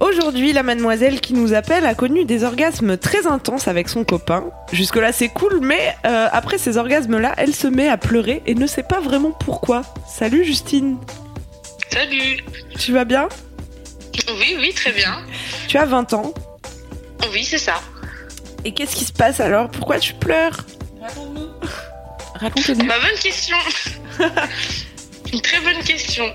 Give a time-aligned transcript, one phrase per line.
[0.00, 4.44] Aujourd'hui, la mademoiselle qui nous appelle a connu des orgasmes très intenses avec son copain.
[4.72, 8.66] Jusque-là, c'est cool, mais euh, après ces orgasmes-là, elle se met à pleurer et ne
[8.66, 9.82] sait pas vraiment pourquoi.
[10.06, 10.98] Salut Justine.
[11.90, 12.44] Salut.
[12.78, 13.28] Tu vas bien?
[14.28, 15.18] Oui, oui, très bien.
[15.68, 16.34] Tu as 20 ans.
[17.32, 17.80] Oui, c'est ça.
[18.64, 19.70] Et qu'est-ce qui se passe alors?
[19.70, 20.64] Pourquoi tu pleures?
[21.00, 21.48] Raconte-nous.
[22.34, 22.84] Raconte-nous.
[22.84, 23.56] Ma bonne question.
[25.34, 26.32] Une très bonne question.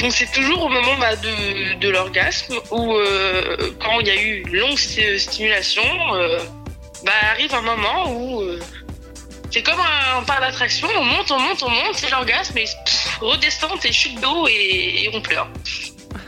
[0.00, 4.20] Donc c'est toujours au moment bah, de, de l'orgasme où euh, quand il y a
[4.20, 6.40] eu une longue sti- stimulation, euh,
[7.04, 8.58] bah arrive un moment où euh,
[9.52, 12.64] c'est comme un, un parc d'attraction, on monte, on monte, on monte, c'est l'orgasme et
[12.64, 15.48] pff, redescente et chute d'eau et, et on pleure.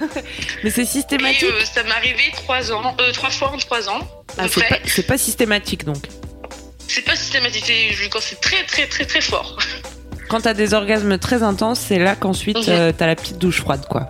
[0.62, 4.08] Mais c'est systématique euh, ça m'est arrivé trois ans, euh, trois fois en trois ans.
[4.38, 4.78] Ah, c'est pas,
[5.14, 6.04] pas systématique donc.
[6.86, 9.58] C'est pas systématique, c'est quand c'est très très très très fort.
[10.34, 12.64] Quand t'as des orgasmes très intenses, c'est là qu'ensuite Mhm.
[12.68, 14.08] euh, t'as la petite douche froide quoi.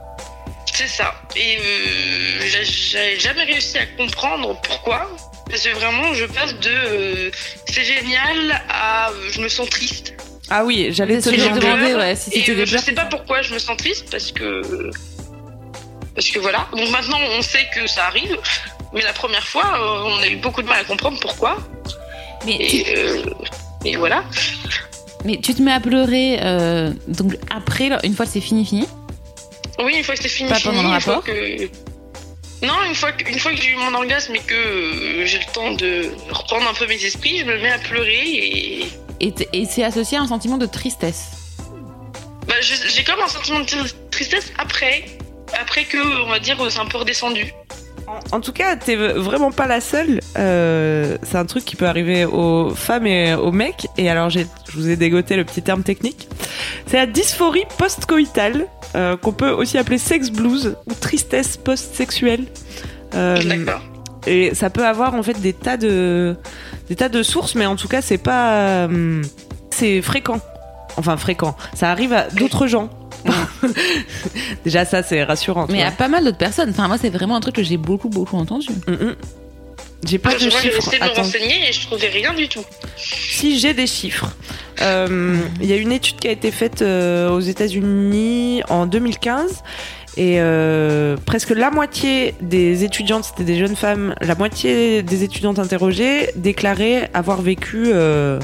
[0.74, 1.12] C'est ça.
[1.36, 5.10] Et euh, j'ai- jamais réussi à comprendre pourquoi.
[5.50, 7.30] Parce que vraiment, je passe de euh,
[7.70, 10.14] c'est génial à euh, je me sens triste.
[10.48, 11.94] Ah oui, j'allais te demander.
[11.94, 14.62] ouais, si c'était euh, des je sais pas pourquoi je me sens triste parce que
[16.14, 16.66] parce que voilà.
[16.74, 18.34] Donc maintenant, on sait que ça arrive.
[18.94, 21.58] Mais la première fois, euh, on a eu beaucoup de mal à comprendre pourquoi.
[22.46, 23.22] Mais tu, Et, euh,
[23.84, 24.24] et voilà.
[25.24, 28.86] Mais tu te mets à pleurer euh, donc après, une fois que c'est fini, fini.
[29.78, 31.68] Oui, une fois que c'est fini, Pas pendant fini, le une fois rapport que...
[32.64, 35.38] Non, une fois que, une fois que j'ai eu mon orgasme et que euh, j'ai
[35.38, 38.86] le temps de reprendre un peu mes esprits, je me mets à pleurer et...
[39.20, 41.30] Et, et c'est associé à un sentiment de tristesse.
[42.48, 45.04] Bah, j'ai comme un sentiment de tri- tristesse après,
[45.60, 47.52] après que, on va dire, c'est un peu redescendu.
[48.32, 50.20] En tout cas, t'es vraiment pas la seule.
[50.38, 53.86] Euh, c'est un truc qui peut arriver aux femmes et aux mecs.
[53.96, 54.44] Et alors, je
[54.74, 56.28] vous ai dégoté le petit terme technique.
[56.86, 62.44] C'est la dysphorie post-coïtale, euh, qu'on peut aussi appeler sex blues ou tristesse post-sexuelle.
[63.14, 63.80] Euh, D'accord.
[64.26, 66.36] et ça peut avoir en fait des tas de
[66.88, 69.22] des tas de sources, mais en tout cas, c'est pas euh,
[69.70, 70.40] c'est fréquent.
[70.96, 71.56] Enfin fréquent.
[71.74, 72.90] Ça arrive à d'autres gens.
[74.64, 75.66] Déjà, ça c'est rassurant.
[75.68, 76.70] Mais il y a pas mal d'autres personnes.
[76.70, 78.68] Enfin, moi, c'est vraiment un truc que j'ai beaucoup, beaucoup entendu.
[78.86, 79.16] Mm, mm.
[80.06, 80.78] J'ai pas Moi, de j'ai chiffres.
[80.78, 82.64] essayé de me renseigner et je trouvais rien du tout.
[82.96, 84.34] Si j'ai des chiffres,
[84.82, 89.62] Euh, il y a une étude qui a été faite euh, aux États-Unis en 2015
[90.16, 95.60] et euh, presque la moitié des étudiantes, c'était des jeunes femmes, la moitié des étudiantes
[95.60, 98.40] interrogées déclaraient avoir vécu euh,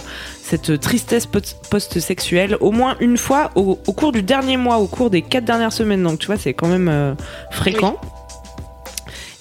[0.50, 4.86] cette tristesse post- post-sexuelle au moins une fois au, au cours du dernier mois, au
[4.86, 6.02] cours des quatre dernières semaines.
[6.02, 7.14] Donc tu vois, c'est quand même euh,
[7.52, 7.96] fréquent.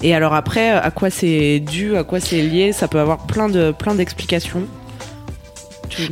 [0.02, 3.50] Et alors après, à quoi c'est dû, à quoi c'est lié, ça peut avoir plein
[3.50, 4.64] de plein d'explications.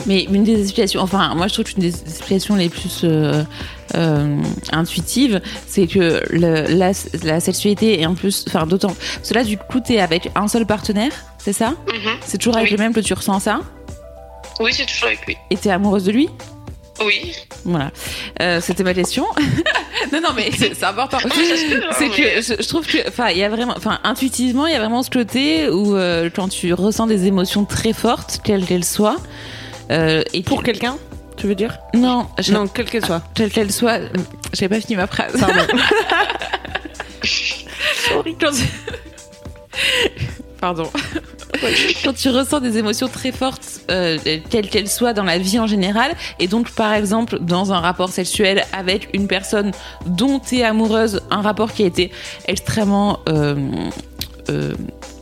[0.06, 3.44] Mais une des explications, enfin, moi je trouve qu'une des explications les plus euh,
[3.96, 4.35] euh,
[4.74, 6.91] intuitives, c'est que le, la,
[7.24, 8.94] la sexualité est en plus, enfin, d'autant.
[9.18, 11.69] Parce que là, du coup, t'es avec un seul partenaire, c'est ça?
[11.69, 12.12] Mhm.
[12.25, 12.75] C'est toujours avec Oui.
[12.75, 13.62] le même que tu ressens ça?
[14.59, 15.38] Oui, c'est toujours avec lui.
[15.50, 16.29] Et t'es amoureuse de lui
[17.03, 17.34] Oui.
[17.66, 17.91] Voilà.
[18.41, 19.25] Euh, C'était ma question.
[20.13, 21.18] non, non, mais c'est important.
[21.23, 21.29] Hein,
[21.97, 24.73] C'est mais- que je, je trouve que, enfin, il y a vraiment, enfin, intuitivement, il
[24.73, 28.66] y a vraiment ce côté où euh, quand tu ressens des émotions très fortes, quelles
[28.66, 29.17] qu'elles soient,
[29.91, 30.97] euh, et Pour tu- quelqu'un,
[31.37, 31.78] tu veux dire?
[31.93, 33.22] Non, je- Non, quelle qu'elle soit.
[33.35, 33.99] quelle qu'elle soit,
[34.53, 35.34] j'ai pas fini ma phrase.
[35.40, 35.61] Pardon.
[40.59, 40.90] Pardon.
[42.03, 44.17] Quand tu ressens des émotions très fortes, euh,
[44.49, 48.09] quelles qu'elles soient dans la vie en général, et donc par exemple dans un rapport
[48.09, 49.72] sexuel avec une personne
[50.05, 52.11] dont tu es amoureuse, un rapport qui a été
[52.47, 53.55] extrêmement euh,
[54.49, 54.73] euh,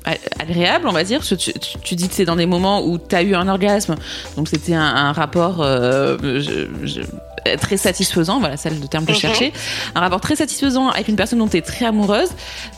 [0.05, 1.21] a- agréable, on va dire.
[1.23, 3.95] Tu, tu- tu dis que c'est dans des moments où tu as eu un orgasme,
[4.35, 9.13] donc c'était un, un rapport euh, je- je- très satisfaisant, voilà, c'est le terme que
[9.13, 9.21] je Mhm.
[9.21, 9.53] cherchais.
[9.93, 12.29] Un rapport très satisfaisant avec une personne dont tu es très amoureuse.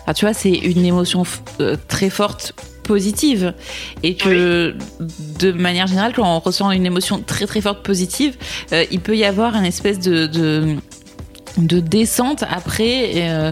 [0.04, 1.24] Enfin, tu vois, c'est une émotion
[1.62, 2.54] euh, très forte
[2.88, 3.54] positive.
[4.04, 4.76] Et que
[5.40, 8.36] de manière générale quand on ressent une émotion très très forte positive
[8.72, 10.76] euh, il peut y avoir un espèce de, de
[11.58, 13.52] de descente après euh,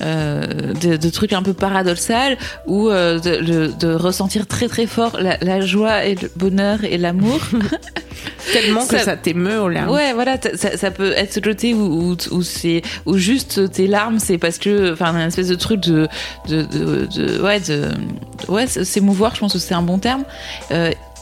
[0.00, 0.46] euh,
[0.80, 5.36] de, de trucs un peu paradoxal ou euh, de, de ressentir très très fort la,
[5.42, 7.40] la joie et le bonheur et l'amour
[8.52, 9.90] Tellement que Ça- t'émeut aux larmes.
[9.90, 13.86] Ouais, voilà, ça, ça peut être ce côté où, où, où c'est où juste tes
[13.86, 16.08] larmes, c'est parce que, enfin, un espèce de truc de,
[16.48, 17.88] de, de, de- ouais, de,
[18.48, 19.34] ouais, c'est- s'émouvoir.
[19.34, 20.24] Je pense que c'est un bon terme.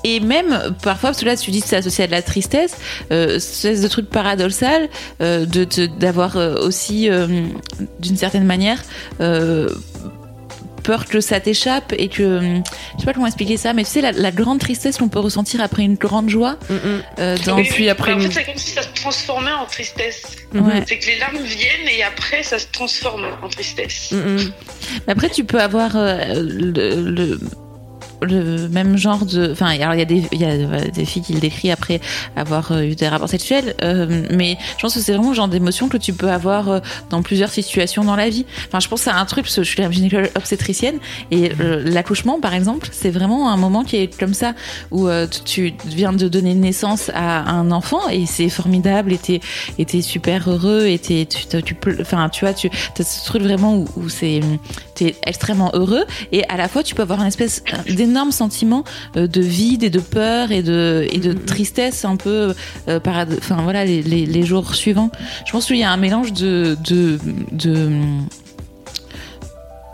[0.05, 2.77] Et même parfois, parce que là tu dis que c'est associé à de la tristesse,
[3.13, 4.89] euh, ce espèce de truc paradoxal,
[5.21, 7.27] euh, de d'avoir euh, aussi, euh,
[7.99, 8.79] d'une certaine manière,
[9.21, 9.69] euh,
[10.83, 14.01] peur que ça t'échappe et que je sais pas comment expliquer ça, mais tu sais
[14.01, 16.57] la, la grande tristesse qu'on peut ressentir après une grande joie.
[16.71, 17.03] Mm, mm.
[17.19, 17.59] euh, dans...
[17.59, 20.23] Et puis après En une- fait, c'est comme si ça se transformait en tristesse.
[20.55, 20.83] Ouais.
[20.89, 24.13] C'est que les larmes viennent et après, ça se transforme en tristesse.
[24.13, 24.37] Mm.
[25.07, 27.41] Mais Après, tu peux avoir euh, le, le,
[28.23, 29.51] le même genre de.
[29.53, 32.01] Enfin, alors il y a des, y a des filles qui le décrivent après
[32.37, 35.49] avoir euh, eu des rapports sexuels, euh, mais je pense que c'est vraiment le genre
[35.49, 36.81] d'émotion que tu peux avoir euh,
[37.11, 38.47] dans plusieurs situations dans la vie.
[38.69, 40.99] Enfin, je pense à un truc je suis la gynécologue obstétricienne
[41.31, 41.51] et
[41.85, 44.55] l'accouchement, par exemple, c'est vraiment un moment qui est comme ça
[44.91, 45.09] où
[45.45, 49.41] tu viens de donner naissance à un enfant et c'est formidable et t'es
[49.79, 53.43] et t'es super heureux et t'es tu, tu, enfin tu vois tu as ce truc
[53.43, 54.41] vraiment où, où c'est
[54.95, 58.85] t'es extrêmement heureux et à la fois tu peux avoir une espèce d'énorme sentiment
[59.17, 62.55] euh, de vide et de peur et de et de tristesse un peu
[62.89, 63.01] euh,
[63.39, 65.11] enfin voilà les, les, les jours suivants.
[65.47, 67.19] Je pense qu'il y a un mélange de de
[67.53, 67.91] de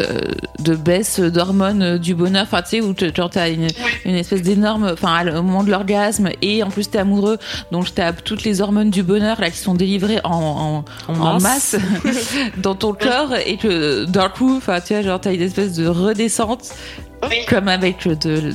[0.03, 0.21] euh,
[0.59, 3.67] de baisse d'hormones euh, du bonheur, enfin tu sais où tu as une,
[4.05, 7.39] une espèce d'énorme, enfin au moment de l'orgasme et en plus t'es amoureux,
[7.73, 11.41] donc t'as toutes les hormones du bonheur là qui sont délivrées en, en, En en
[11.41, 11.77] masse.
[12.05, 12.29] masse
[12.59, 15.87] dans ton corps et que d'un coup, enfin tu vois genre t'as une espèce de
[15.87, 16.75] redescente
[17.29, 17.45] Oui.
[17.49, 18.53] comme avec de, de,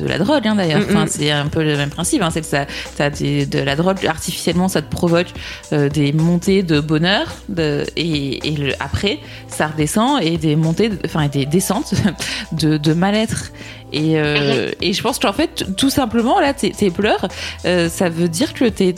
[0.00, 0.80] de la drogue hein, d'ailleurs.
[0.80, 2.22] Mm, Enfin, c'est un peu le même principe.
[2.22, 5.28] Hein, c'est que ça, des, de la drogue artificiellement, ça te provoque
[5.72, 9.18] euh, des montées de bonheur, de, et, et le, après
[9.48, 11.94] ça redescend et des montées, enfin des descentes
[12.52, 13.52] de, de mal-être.
[13.92, 17.28] Et, euh, et je pense qu'en fait, tout simplement, là, tes, tes pleurs,
[17.66, 18.94] euh, ça veut dire que t'es,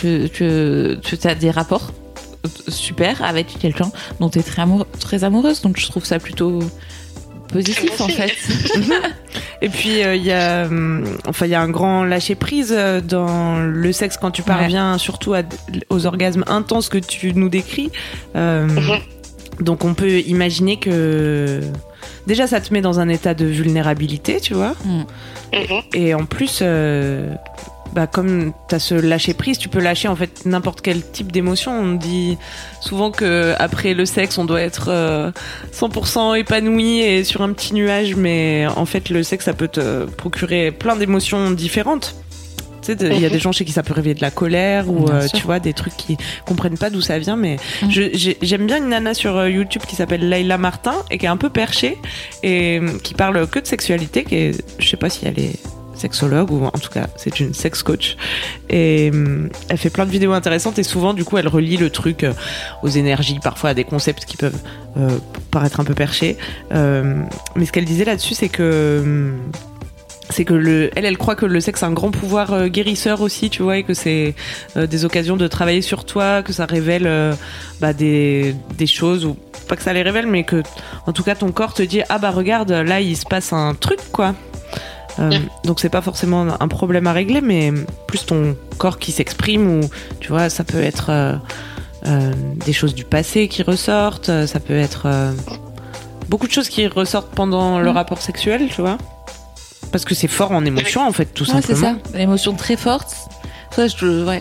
[0.00, 1.92] que, que, que as des rapports
[2.68, 3.90] super avec quelqu'un
[4.20, 5.62] dont tu es très amoureuse.
[5.62, 6.58] Donc je trouve ça plutôt
[7.48, 8.32] positif en fait.
[9.62, 12.74] Et puis euh, il y a, hum, enfin il y a un grand lâcher prise
[12.76, 15.42] euh, dans le sexe quand tu parviens surtout à,
[15.88, 17.90] aux orgasmes intenses que tu nous décris.
[18.36, 18.98] Euh, Mhm.
[19.60, 21.60] Donc on peut imaginer que
[22.26, 24.74] déjà ça te met dans un état de vulnérabilité, tu vois.
[24.84, 25.04] Mhm.
[25.94, 27.32] Et en plus, euh,
[27.94, 31.30] bah, comme tu as ce lâcher prise, tu peux lâcher en fait n'importe quel type
[31.32, 31.72] d'émotion.
[31.72, 32.36] On dit
[32.80, 35.30] souvent que après le sexe, on doit être euh,
[35.72, 40.04] 100% épanoui et sur un petit nuage, mais en fait, le sexe, ça peut te
[40.04, 42.14] procurer plein d'émotions différentes.
[42.82, 44.30] Tu sais, de- il y a des gens chez qui ça peut réveiller de la
[44.30, 47.36] colère ou euh, tu vois des trucs qui comprennent pas d'où ça vient.
[47.36, 47.56] Mais
[47.88, 51.28] j'ai- j'aime bien une nana sur euh, YouTube qui s'appelle Layla Martin et qui est
[51.30, 51.96] un peu perchée
[52.42, 54.24] et euh, qui parle que de sexualité.
[54.24, 55.56] Qui est, je sais pas si elle est
[56.04, 58.16] sexologue ou en tout cas c'est une sex coach
[58.68, 61.88] et hum, elle fait plein de vidéos intéressantes et souvent du coup elle relie le
[62.00, 62.32] truc euh,
[62.82, 64.62] aux énergies parfois à des concepts qui peuvent
[64.98, 65.18] euh,
[65.50, 66.36] paraître un peu perchés
[66.72, 67.22] Euh,
[67.56, 69.32] mais ce qu'elle disait là-dessus c'est que
[70.30, 73.20] c'est que le, elle, elle croit que le sexe a un grand pouvoir euh, guérisseur
[73.20, 74.34] aussi, tu vois, et que c'est
[74.76, 77.34] euh, des occasions de travailler sur toi, que ça révèle euh,
[77.80, 79.36] bah, des, des choses ou
[79.68, 80.62] pas que ça les révèle, mais que
[81.06, 83.74] en tout cas ton corps te dit ah bah regarde là il se passe un
[83.74, 84.34] truc quoi.
[85.20, 85.30] Euh,
[85.64, 87.72] donc c'est pas forcément un problème à régler, mais
[88.08, 89.80] plus ton corps qui s'exprime ou
[90.20, 91.34] tu vois ça peut être euh,
[92.06, 92.32] euh,
[92.66, 95.06] des choses du passé qui ressortent, euh, ça peut être
[96.28, 97.94] beaucoup de choses qui ressortent pendant le Mm.
[97.94, 98.98] rapport sexuel, tu vois.
[99.92, 101.98] Parce que c'est fort en émotion en fait tout Ouais, c'est simplement.
[102.12, 102.18] ça.
[102.18, 103.14] L'émotion très forte.
[103.70, 104.38] Ça, je, ouais.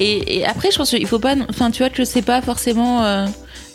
[0.00, 1.34] et, et après, je pense qu'il faut pas.
[1.50, 3.02] Enfin, tu vois que c'est pas forcément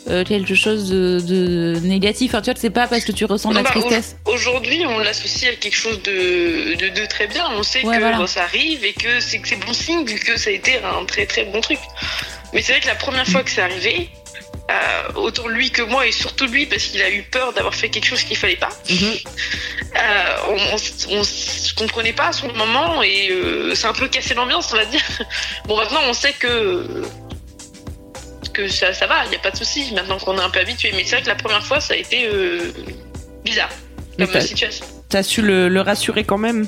[0.08, 2.30] euh, quelque chose de, de négatif.
[2.30, 4.16] Enfin, tu vois c'est pas parce que tu ressens de la Bah, tristesse.
[4.24, 7.44] Aujourd'hui, on l'associe à quelque chose de, de, de très bien.
[7.56, 8.16] On sait Ouais, que voilà.
[8.18, 11.26] bon, ça arrive et que c'est bon signe vu que ça a été un très
[11.26, 11.78] très bon truc.
[12.52, 14.10] Mais c'est vrai que la première fois que c'est arrivé,
[14.70, 17.88] euh, autant lui que moi et surtout lui parce qu'il a eu peur d'avoir fait
[17.90, 18.70] quelque chose qu'il fallait pas.
[18.88, 19.14] Mhm.
[19.96, 20.54] Euh,
[21.10, 24.76] on, se comprenait pas à son moment et euh, c'est un peu cassé l'ambiance, on
[24.76, 25.00] va dire.
[25.66, 27.02] Bon, maintenant on sait que
[28.52, 29.92] que ça, ça va, il n'y a pas de souci.
[29.94, 31.96] Maintenant qu'on est un peu habitué, mais c'est vrai que la première fois ça a
[31.96, 32.72] été euh,
[33.44, 33.70] bizarre
[34.18, 34.84] Mais comme t'as- situation.
[35.08, 36.66] T'as su le, le rassurer quand même?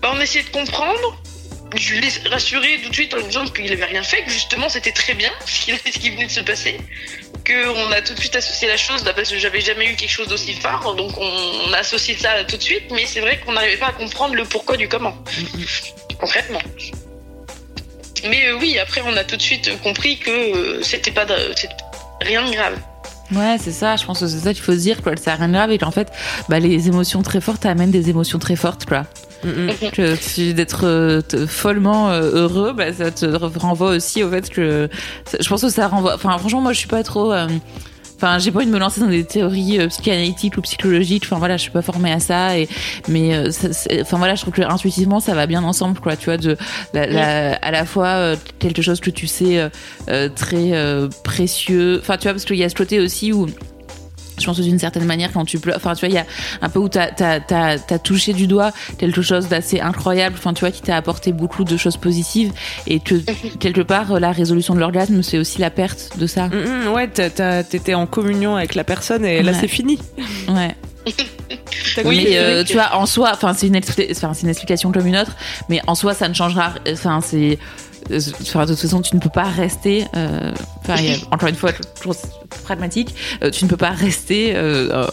[0.00, 1.20] Bah, on essayait de comprendre
[1.76, 4.68] je l'ai rassuré tout de suite en lui disant qu'il avait rien fait, que justement
[4.68, 6.80] c'était très bien ce qui, ce qui venait de se passer,
[7.46, 10.26] qu'on a tout de suite associé la chose, parce que j'avais jamais eu quelque chose
[10.26, 11.22] d'aussi fort, donc on,
[11.68, 14.34] on a associé ça tout de suite, mais c'est vrai qu'on n'arrivait pas à comprendre
[14.34, 15.14] le pourquoi du comment,
[16.18, 16.60] concrètement.
[18.28, 21.34] Mais euh, oui, après on a tout de suite compris que euh, c'était pas de-
[22.20, 22.74] rien de grave.
[23.32, 23.94] Ouais, c'est ça.
[23.96, 25.12] Je pense que c'est ça qu'il faut se dire, quoi.
[25.20, 26.08] C'est rien de grave et qu'en fait,
[26.48, 29.06] bah, les émotions très fortes amènent des émotions très fortes, quoi.
[29.44, 29.68] Mm.
[29.92, 33.26] Que tu- d'être euh, follement euh, heureux, bah, ça te
[33.58, 34.88] renvoie aussi au fait que
[35.38, 36.14] je pense que ça renvoie.
[36.16, 37.32] Enfin, franchement, moi, je suis pas trop.
[37.32, 37.46] euh,
[38.22, 41.22] Enfin, j'ai pas envie de me lancer dans des théories euh, psychanalytiques ou psychologiques.
[41.24, 42.58] Enfin voilà, je suis pas formée à ça.
[42.58, 42.68] Et
[43.08, 43.68] mais euh, ça-
[44.02, 46.16] enfin voilà, je trouve que intuitivement ça va bien ensemble, quoi.
[46.16, 46.56] Tu vois, de
[46.92, 49.68] la, la- à la fois euh, quelque chose que tu sais euh,
[50.10, 51.98] euh, très euh, précieux.
[52.02, 53.46] Enfin, tu vois, parce qu'il y a ce côté aussi où
[54.40, 56.26] je pense que d'une certaine manière quand tu pleures enfin tu vois il y a
[56.62, 60.70] un peu où t'as t'as touché du doigt quelque chose d'assez incroyable enfin tu vois
[60.70, 62.52] qui t'a apporté beaucoup de choses positives
[62.86, 63.14] et que
[63.58, 66.48] quelque part la résolution de l'orgasme c'est aussi la perte de ça.
[66.48, 69.98] Mm, mm, ouais, t'étais en communion avec la personne et là c'est fini.
[70.48, 70.74] ouais
[72.04, 75.32] Oui, mais euh, tu vois en soi enfin c'est une explication comme une autre
[75.68, 77.58] mais en soi ça ne changera enfin c'est
[78.10, 80.06] euh, Enfin, de toute façon, tu ne peux pas rester.
[80.16, 80.96] euh, Enfin,
[81.30, 82.16] encore une fois, toujours
[82.64, 83.14] pragmatique.
[83.52, 85.06] tu ne peux pas rester euh,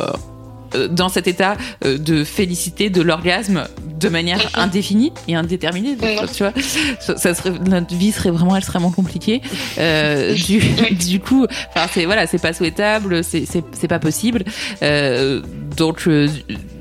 [0.89, 1.55] dans cet état
[1.86, 3.65] euh, de félicité de l'orgasme
[4.00, 5.97] de manière indéfinie et indéterminée.
[6.33, 6.53] Tu vois,
[7.00, 9.41] ça, serait, notre vie serait vraiment extrêmement compliquée.
[9.77, 10.59] Euh, du,
[10.91, 14.43] du coup, enfin, c'est voilà, c'est pas souhaitable, c'est pas possible.
[14.81, 15.41] Euh,
[15.75, 16.27] donc euh,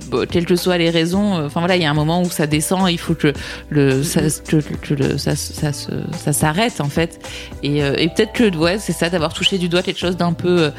[0.08, 2.30] bon, quelles que soient les raisons, euh, enfin voilà, il y a un moment où
[2.30, 3.32] ça descend, il faut que
[3.70, 7.20] le ça que, que le ça ça s'arrête en fait.
[7.62, 10.32] Et, euh, et peut-être que ouais, c'est ça d'avoir touché du doigt quelque chose d'un
[10.32, 10.70] peu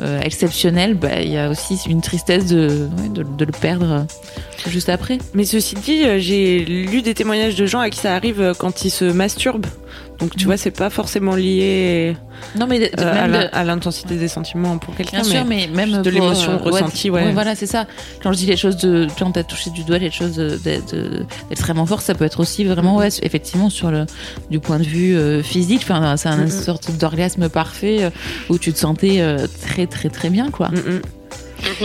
[0.00, 0.94] euh, exceptionnel.
[0.94, 5.18] Bah il y a aussi une tristesse de de, le perdre euh, juste après.
[5.34, 8.84] Mais ceci dit, euh, j'ai lu des témoignages de gens à qui ça arrive quand
[8.84, 9.66] ils se masturbent.
[10.20, 10.46] Donc tu Mm.
[10.46, 12.16] vois, c'est pas forcément lié
[12.56, 15.22] Non mais de- de- euh, à de- l'intensité des sentiments pour quelqu'un.
[15.22, 17.32] Bien sûr, mais même de l'émotion euh, ressentie, ouais.
[17.32, 17.86] voilà, c'est ça.
[18.22, 20.58] Quand je dis les choses de, quand t'as touché du doigt les choses de-
[21.50, 24.06] d'extrêmement fort, ça peut être aussi vraiment, ouais, effectivement, sur le,
[24.50, 25.80] du point de vue euh, physique.
[25.82, 26.50] Enfin, c'est une Mhm.
[26.50, 28.10] sorte d'orgasme parfait euh,
[28.50, 30.68] où tu te sentais euh, très, très, très bien, quoi.
[30.68, 31.00] Mm, mm.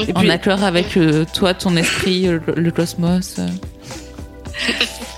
[0.07, 3.37] Et En puis- accord avec euh, toi, ton esprit, euh, le, le cosmos.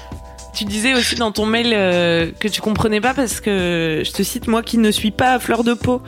[0.61, 4.21] Tu disais aussi dans ton mail euh, que tu comprenais pas parce que je te
[4.21, 6.03] cite moi qui ne suis pas à fleur de peau.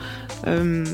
[0.46, 0.84] Euh,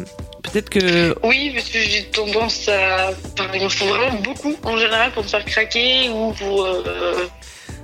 [0.43, 3.11] Peut-être que Oui, parce que j'ai tendance à.
[3.39, 6.65] Enfin, il faut vraiment beaucoup en général pour me faire craquer ou pour.
[6.65, 7.27] euh,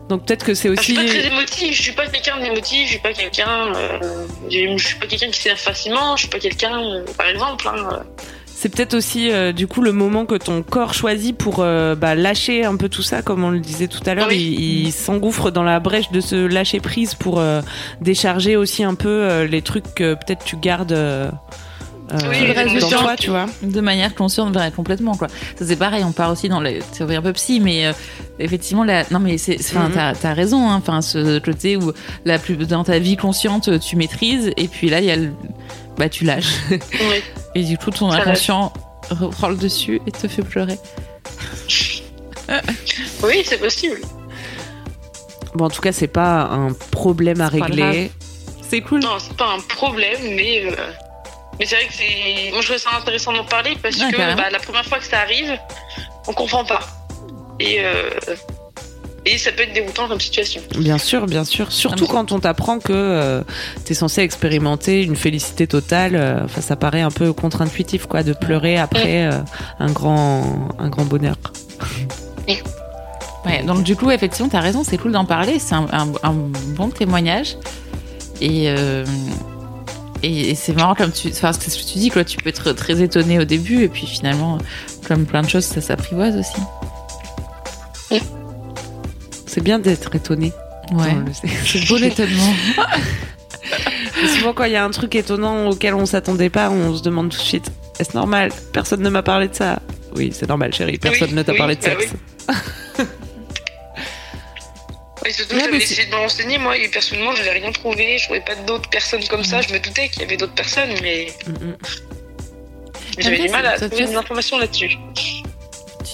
[0.09, 2.41] donc peut-être que c'est enfin, je aussi suis pas très émotive, je suis pas quelqu'un
[2.41, 3.75] d'émotif, je suis pas quelqu'un.
[3.75, 7.69] euh, je suis pas quelqu'un qui s'énerve facilement, je suis pas quelqu'un, euh, par exemple.
[7.69, 8.03] Hein,
[8.59, 12.15] c'est peut-être aussi euh, du coup le moment que ton corps choisit pour euh, bah,
[12.15, 14.29] lâcher un peu tout ça comme on le disait tout à l'heure.
[14.29, 14.57] Oui.
[14.59, 17.61] Il, il s'engouffre dans la brèche de se lâcher prise pour euh,
[18.01, 20.93] décharger aussi un peu euh, les trucs que peut-être tu gardes.
[20.93, 21.31] euh,
[22.13, 23.47] euh, Oui, dans toi, tu vois.
[23.63, 25.27] de manière consciente complètement quoi
[25.59, 27.93] ça c'est pareil on part aussi dans les théories un peu psy mais euh,
[28.39, 30.15] effectivement la non mais c'est enfin Mhm.
[30.23, 30.77] t'as as raison hein.
[30.77, 31.93] enfin ce côté où
[32.25, 35.31] la plus dans ta vie consciente tu maîtrises et puis là il y a le
[35.99, 36.79] bah tu lâches oui.
[37.57, 38.73] et du coup ton inconscient
[39.11, 40.79] reprend le dessus et te fait pleurer
[43.25, 44.01] oui, c'est possible.
[45.55, 48.11] Bon, en tout cas, c'est pas un problème à régler.
[48.63, 50.65] c'est cool Non, c'est pas un problème, mais.
[50.67, 50.71] euh,
[51.59, 52.51] Mais c'est vrai que c'est.
[52.53, 55.05] Moi, je trouvais ça intéressant d'en parler parce Ouais, que bah, la première fois que
[55.07, 55.59] ça arrive,
[56.29, 56.81] on comprend pas.
[57.59, 57.79] Et.
[57.81, 58.11] euh,
[59.29, 60.63] Et ça peut être déroutant comme situation.
[60.79, 61.73] Bien sûr, bien sûr.
[61.73, 63.43] Surtout Ah, quand on t'apprend que euh,
[63.85, 66.15] t'es censé expérimenter une félicité totale.
[66.15, 69.33] euh, Enfin, ça paraît un peu contre-intuitif, quoi, de pleurer après euh,
[69.81, 71.37] un grand, un grand bonheur.
[73.45, 76.33] Ouais, donc du coup, effectivement, t'as raison, c'est cool d'en parler, c'est un, un- un
[76.33, 77.57] bon témoignage.
[78.41, 79.05] Et, euh,
[80.25, 82.49] et, et c'est marrant comme tu, enfin, c'est ce que tu dis, quoi, tu peux
[82.49, 84.59] être très étonné au début, et puis finalement,
[85.07, 88.21] comme plein de choses, ça s'apprivoise aussi.
[89.57, 90.53] C'est bien d'être étonné.
[90.93, 91.15] Ouais,
[91.65, 92.53] c'est beau l'étonnement.
[94.37, 97.31] Souvent, quand il y a un truc étonnant auquel on s'attendait pas, on se demande
[97.31, 98.51] tout de suite est-ce normal?
[98.75, 99.81] Personne ne m'a parlé de ça.
[100.15, 100.99] Oui, c'est normal, chérie.
[100.99, 102.13] Personne Oui, ne t'a oui, parlé de bah sexe.
[105.25, 108.19] Et surtout, Ouais, j'avais essayé de me renseigner, moi, et personnellement, je n'avais rien trouvé.
[108.19, 109.63] Je trouvais pas d'autres personnes comme ça.
[109.63, 111.77] Je me doutais qu'il y avait d'autres personnes, mais Mm, mm.
[113.21, 114.91] j'avais du mal à ça- ça- trouver ça- des informations là-dessus.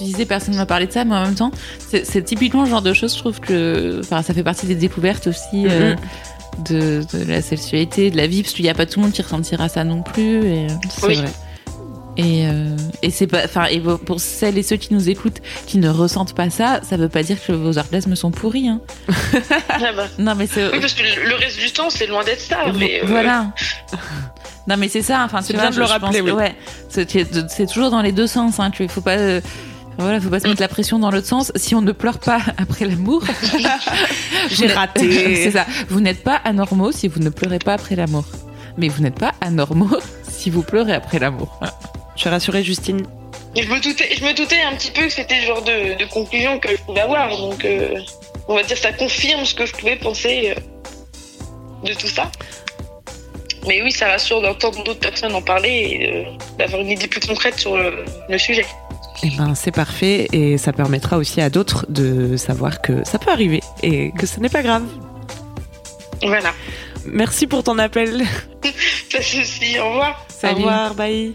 [0.04, 2.64] Tu disais personne ne m'a parlé de ça, mais en même temps, c'est c'est typiquement
[2.64, 5.94] le genre de choses, je trouve que, enfin, ça fait partie des découvertes aussi euh,
[6.68, 9.12] de, de la sexualité, de la vie, parce qu'il n'y a pas tout le monde
[9.14, 10.44] qui ressentira ça non plus.
[10.46, 10.66] Et...
[10.90, 11.14] C'est Oui.
[11.16, 11.30] vrai.
[12.18, 15.78] Et, euh, et c'est pas, enfin, et pour celles et ceux qui nous écoutent, qui
[15.78, 18.68] ne ressentent pas ça, ça veut pas dire que vos orgasmes sont pourris.
[18.68, 18.80] Hein.
[19.70, 20.04] Ah bah.
[20.18, 22.58] Non, mais c'est Oui, parce que le reste du temps, c'est loin d'être ça.
[22.78, 23.46] Mais, euh, voilà.
[24.68, 25.22] Non, mais c'est ça.
[25.24, 26.30] Enfin, C'est bien de le rappeler, oui.
[26.30, 26.54] Ouais,
[26.88, 27.08] c'est
[27.48, 28.60] c'est toujours dans les deux sens.
[28.60, 28.70] Hein.
[28.70, 29.16] Tu faut pas.
[29.16, 29.40] euh,
[29.98, 31.52] Voilà, faut pas se mettre la pression dans l'autre sens.
[31.54, 33.22] Si on ne pleure pas après l'amour,
[34.50, 35.36] J'ai raté.
[35.36, 35.66] c'est ça.
[35.88, 38.24] Vous n'êtes pas anormaux si vous ne pleurez pas après l'amour.
[38.76, 41.60] Mais vous n'êtes pas anormaux si vous pleurez après l'amour.
[42.16, 43.02] Je suis rassurée, Justine.
[43.54, 46.04] Je me doutais, je me doutais un petit peu que c'était le genre de, de
[46.10, 47.36] conclusion que je pouvais avoir.
[47.36, 47.98] Donc, euh,
[48.48, 52.30] on va dire, ça confirme ce que je pouvais penser euh, de tout ça.
[53.68, 56.24] Mais oui, ça rassure d'entendre d'autres personnes en parler et euh,
[56.58, 58.64] d'avoir une idée plus concrète sur le, le sujet.
[59.24, 63.30] Eh ben, c'est parfait et ça permettra aussi à d'autres de savoir que ça peut
[63.30, 64.84] arriver et que ce n'est pas grave.
[66.22, 66.52] Voilà.
[67.06, 68.24] Merci pour ton appel.
[68.62, 69.78] Pas de souci.
[69.78, 70.26] Au revoir.
[70.42, 71.34] Au revoir, bye.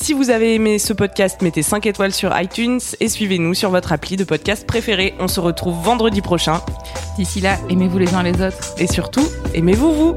[0.00, 3.92] Si vous avez aimé ce podcast, mettez 5 étoiles sur iTunes et suivez-nous sur votre
[3.92, 5.14] appli de podcast préféré.
[5.20, 6.62] On se retrouve vendredi prochain.
[7.18, 8.74] D'ici là, aimez-vous les uns les autres.
[8.78, 10.16] Et surtout, aimez-vous vous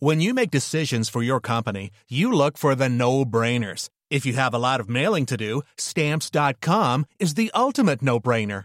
[0.00, 3.88] When you make decisions for your company, you look for the no-brainers.
[4.10, 8.64] If you have a lot of mailing to do, stamps.com is the ultimate no-brainer.